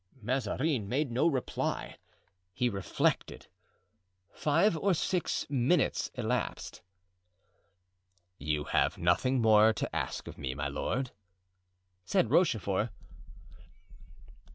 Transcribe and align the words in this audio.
Mazarin 0.19 0.89
made 0.89 1.11
no 1.11 1.27
reply; 1.27 1.99
he 2.55 2.69
reflected. 2.69 3.45
Five 4.31 4.75
or 4.75 4.95
six 4.95 5.45
minutes 5.47 6.09
elapsed. 6.15 6.81
"You 8.39 8.63
have 8.63 8.97
nothing 8.97 9.43
more 9.43 9.73
to 9.73 9.95
ask 9.95 10.27
of 10.27 10.39
me, 10.39 10.55
my 10.55 10.69
lord?" 10.69 11.11
said 12.03 12.31
Rochefort. 12.31 12.89